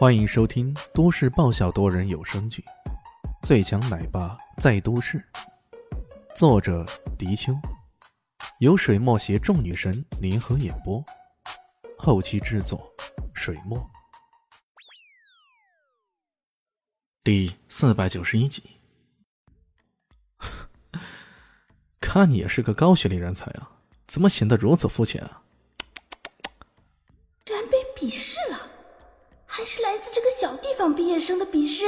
[0.00, 2.64] 欢迎收听都市爆笑多人有声剧
[3.46, 5.18] 《最强奶爸在都市》，
[6.34, 6.86] 作者：
[7.18, 7.52] 迪秋，
[8.60, 11.04] 由水墨携众女神联合演播，
[11.98, 12.90] 后期制作：
[13.34, 13.78] 水墨。
[17.22, 18.80] 第四百九十一集，
[22.00, 23.72] 看你也是个高学历人才啊，
[24.06, 25.42] 怎么显得如此肤浅啊？
[27.44, 28.68] 居然被鄙视了！
[29.52, 30.22] 还是来自这
[30.80, 31.84] 个小地方毕业生的鄙视。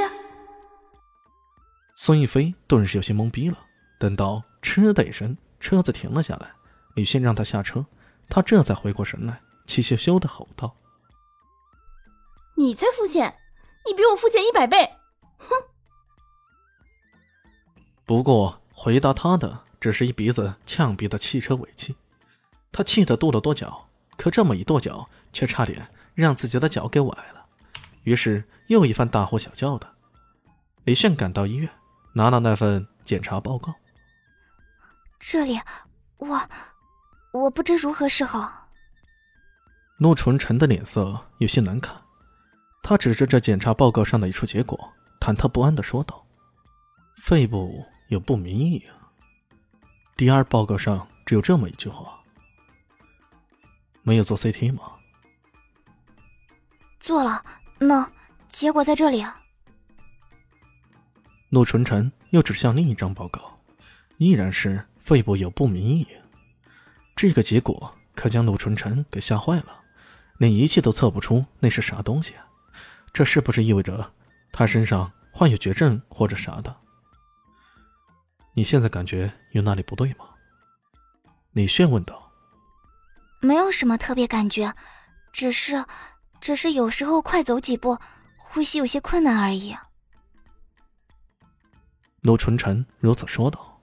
[1.95, 3.57] 孙逸飞顿时有些懵逼了。
[3.99, 6.51] 等到“嗤”的一声，车子停了下来，
[6.95, 7.85] 李迅让他下车，
[8.27, 10.75] 他这才回过神来，气羞羞的吼道
[12.57, 13.33] ：“你才肤浅，
[13.87, 14.91] 你比我肤浅一百倍！”
[15.39, 15.49] 哼。
[18.05, 21.95] 不过回答他的只是一鼻子呛鼻的汽车尾气，
[22.73, 27.42] 他气得跺了跺脚，可这么一跺脚，却差点让自己的脚给崴了。
[28.03, 29.95] 于是又一番大呼小叫的，
[30.83, 31.69] 李炫赶到医院，
[32.13, 33.73] 拿到那份检查报告。
[35.19, 35.59] 这里，
[36.17, 36.49] 我
[37.31, 38.67] 我不知如何是好。
[39.97, 41.95] 陆纯纯的脸色有些难看，
[42.81, 46.25] 他指着这检查报告上的一处结果，忐忑不安的说道
[47.23, 48.93] ：“肺部有不明异样。”
[50.17, 52.21] 第二报告上只有这么一句话
[54.03, 54.81] ：“没有做 CT 吗？”
[56.99, 57.41] 做了。
[57.85, 58.09] 那
[58.47, 59.41] 结果在这里啊！
[61.49, 63.59] 陆纯纯又指向另一张报告，
[64.17, 66.07] 依然是肺部有不明异影。
[67.15, 69.81] 这个结果可将陆纯纯给吓坏了，
[70.37, 72.33] 连仪器都测不出那是啥东西。
[73.11, 74.13] 这是不是意味着
[74.51, 76.75] 他身上患有绝症或者啥的？
[78.53, 80.25] 你现在感觉有哪里不对吗？
[81.51, 82.31] 李炫问道。
[83.41, 84.73] 没有什么特别感觉，
[85.33, 85.83] 只是。
[86.43, 87.97] 只是有时候快走几步，
[88.35, 89.73] 呼吸有些困难而已。
[92.19, 93.81] 陆纯纯如此说道。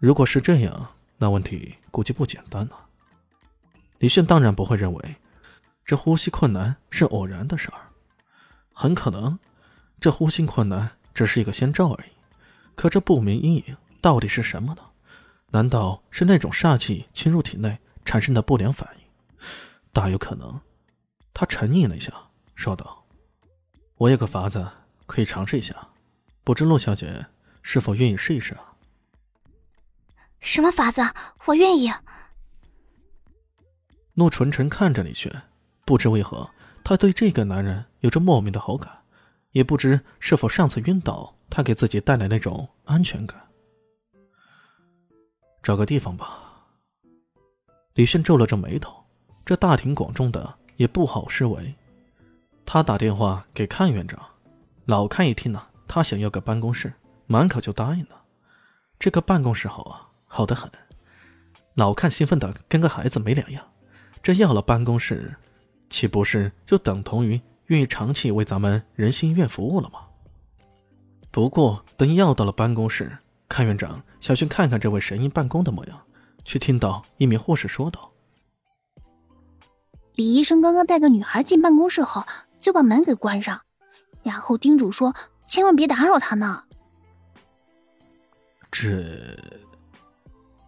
[0.00, 0.84] 如果是这样，
[1.16, 2.86] 那问题估计不简单了。
[3.98, 5.16] 李炫当然不会认为
[5.84, 7.78] 这呼吸困难是偶然的事儿，
[8.72, 9.38] 很可能
[10.00, 12.10] 这呼吸困难只是一个先兆而已。
[12.74, 14.82] 可这不明阴影到底是什么呢？
[15.52, 19.46] 难道是那种煞气侵入体内产生的不良反应？
[19.92, 20.60] 大有可能。
[21.34, 22.12] 他沉吟了一下，
[22.54, 23.04] 说道
[23.98, 24.66] ：“我有个法子
[25.04, 25.74] 可以尝试一下，
[26.44, 27.26] 不知陆小姐
[27.60, 28.72] 是否愿意试一试啊
[30.40, 31.02] ？”“什么法子？
[31.46, 31.90] 我愿意。”
[34.14, 35.42] 陆纯纯看着李轩，
[35.84, 36.48] 不知为何，
[36.84, 39.02] 他对这个男人有着莫名的好感，
[39.50, 43.44] 也不知是否上次晕倒，他给自己带来那种安全感。
[45.64, 46.68] 找个地方吧。
[47.94, 49.04] 李轩皱了皱眉头，
[49.44, 50.58] 这大庭广众的。
[50.76, 51.74] 也不好施为，
[52.66, 54.20] 他打电话给阚院长，
[54.86, 56.92] 老阚一听呢，他想要个办公室，
[57.26, 58.22] 满口就答应了。
[58.98, 60.70] 这个办公室好啊，好的很。
[61.74, 63.64] 老阚兴奋的跟个孩子没两样，
[64.22, 65.34] 这要了办公室，
[65.90, 70.00] 岂不是就等同于愿意长期为咱们仁心医院服务了吗？
[71.30, 73.18] 不过等要到了办公室，
[73.48, 76.00] 阚院长想去看看这位神医办公的模样，
[76.44, 78.10] 却听到一名护士说道。
[80.14, 82.24] 李医生刚刚带个女孩进办公室后，
[82.60, 83.60] 就把门给关上，
[84.22, 85.14] 然后叮嘱说
[85.46, 86.62] ：“千万别打扰她呢。”
[88.70, 89.36] 这，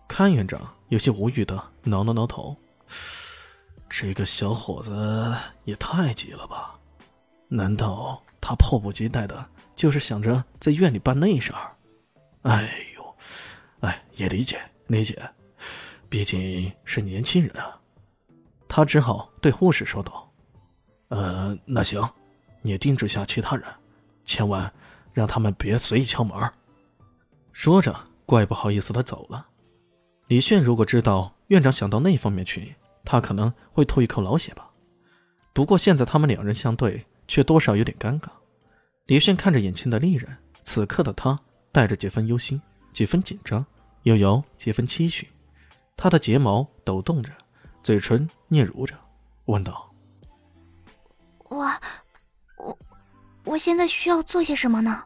[0.08, 2.56] 看院长有些无语的挠了挠头，
[3.88, 5.34] 这个小伙子
[5.64, 6.78] 也太急了吧？
[7.48, 9.44] 难道他迫不及待的
[9.76, 11.76] 就是想着在院里办那事儿？
[12.42, 13.16] 哎呦，
[13.80, 15.20] 哎，也理解理解，
[16.08, 17.80] 毕竟是年轻人啊。
[18.76, 20.30] 他只好对护士说道
[21.08, 22.06] ：“呃，那行，
[22.60, 23.64] 你叮嘱下其他人，
[24.26, 24.70] 千万
[25.14, 26.38] 让他们别随意敲门。”
[27.54, 29.46] 说着，怪不好意思的走了。
[30.26, 34.68] 李炫如果知道院长想到那方面去，他可能会吐一口老血吧。
[35.54, 38.28] 不过现在他们两人相对，却多少有点尴尬。
[39.06, 41.40] 李炫看着眼前的丽人，此刻的他
[41.72, 42.60] 带着几分忧心，
[42.92, 43.64] 几分紧张，
[44.02, 45.26] 又有几分期许。
[45.96, 47.30] 他的睫毛抖动着。
[47.86, 48.98] 嘴唇嗫嚅着，
[49.44, 49.94] 问道
[51.48, 51.64] ：“我，
[52.58, 52.76] 我，
[53.44, 55.04] 我现在需要做些什么呢？”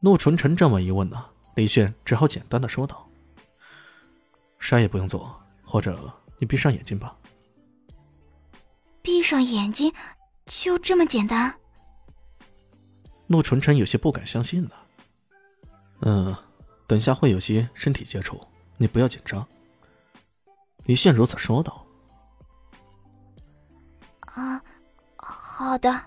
[0.00, 1.24] 陆纯臣这么一问呢，
[1.54, 3.08] 李炫只好简单的说道
[4.60, 5.34] ：“啥也不用做，
[5.64, 7.16] 或者你闭上眼睛吧。”
[9.00, 9.90] 闭上眼睛，
[10.44, 11.58] 就这么简单？
[13.28, 14.70] 陆纯臣有些不敢相信呢。
[16.00, 16.36] 嗯，
[16.86, 18.38] 等下会有些身体接触，
[18.76, 19.48] 你不要紧张。
[20.84, 21.84] 李炫如此说道
[24.36, 24.62] ：“啊，
[25.16, 26.00] 好的。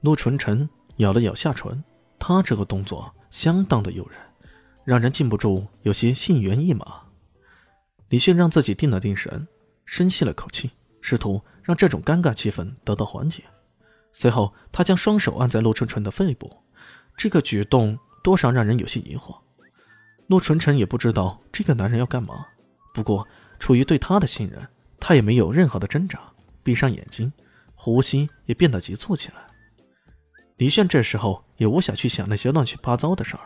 [0.00, 1.82] 陆纯纯咬了咬下唇，
[2.18, 4.18] 他这个动作相当的诱人，
[4.84, 7.02] 让人禁不住有些心猿意马。
[8.08, 9.46] 李炫让自己定了定神，
[9.84, 10.70] 深吸了口气，
[11.02, 13.44] 试图让这种尴尬气氛得到缓解。
[14.12, 16.50] 随后，他将双手按在陆纯纯的肺部，
[17.16, 19.38] 这个举动多少让人有些疑惑。
[20.26, 22.46] 陆纯纯也不知道这个男人要干嘛，
[22.92, 23.26] 不过
[23.58, 24.66] 出于对他的信任，
[24.98, 26.20] 他也没有任何的挣扎，
[26.62, 27.32] 闭上眼睛，
[27.74, 29.46] 呼吸也变得急促起来。
[30.56, 33.42] 李炫这时候也无暇去想那些乱七八糟的事儿，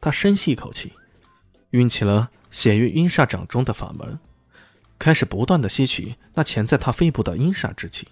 [0.00, 0.92] 他深吸一口气，
[1.70, 2.30] 运起了。
[2.48, 4.18] 血月阴煞掌中的法门，
[4.98, 8.08] 开始不断的吸取那潜在他肺部的阴煞之气。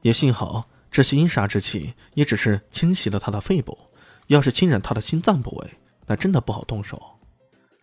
[0.00, 3.78] 也幸好这些阴煞之气也只是侵袭了他的肺部，
[4.26, 5.70] 要是侵染他的心脏部位，
[6.06, 7.13] 那真的不好动手。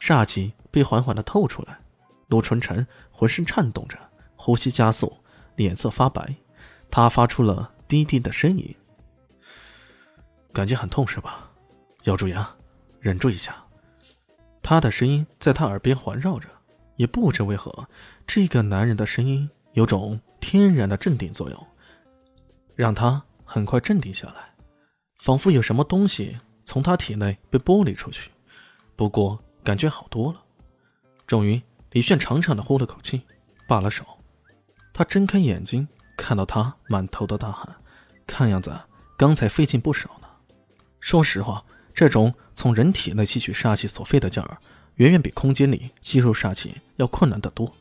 [0.01, 1.79] 煞气被缓缓的透出来，
[2.27, 3.95] 陆纯纯浑身颤动着，
[4.35, 5.15] 呼吸加速，
[5.55, 6.35] 脸色发白。
[6.89, 8.75] 他发出了低低的呻吟
[10.51, 11.51] ：“感觉很痛是吧？
[12.05, 12.49] 咬住牙，
[12.99, 13.55] 忍住一下。”
[14.63, 16.47] 他的声音在他耳边环绕着，
[16.95, 17.87] 也不知为何，
[18.25, 21.67] 这个男人的声音有种天然的镇定作用，
[22.75, 24.55] 让他很快镇定下来，
[25.19, 28.31] 仿佛有什么东西从他体内被剥离出去。
[28.95, 30.41] 不过感觉好多了。
[31.27, 31.61] 终于，
[31.91, 33.21] 李炫长长的呼了口气，
[33.67, 34.05] 罢了手。
[34.93, 35.87] 他睁开眼睛，
[36.17, 37.75] 看到他满头的大汗，
[38.27, 38.77] 看样子
[39.17, 40.27] 刚才费劲不少呢。
[40.99, 41.63] 说实话。
[41.93, 44.57] 这种从人体内吸取煞气所费的劲儿，
[44.95, 47.75] 远远比空间里吸收煞气要困难得多，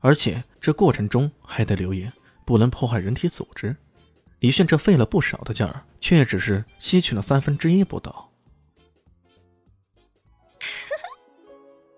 [0.00, 2.10] 而且这过程中还得留意
[2.44, 3.76] 不能破坏人体组织。
[4.40, 8.27] 李炫这费了不少的劲儿，却也只是吸取了三分之一不到。